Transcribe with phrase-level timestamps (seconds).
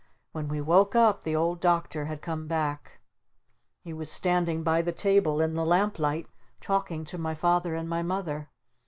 [0.31, 3.01] When we woke up the Old Doctor had come back.
[3.83, 6.25] He was standing by the table in the lamplight
[6.59, 8.49] talking to my Father and my Mother.